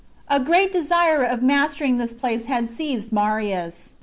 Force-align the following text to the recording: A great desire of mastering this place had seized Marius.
A 0.29 0.39
great 0.39 0.71
desire 0.73 1.23
of 1.23 1.43
mastering 1.43 1.99
this 1.99 2.11
place 2.11 2.47
had 2.47 2.67
seized 2.71 3.11
Marius. 3.11 3.93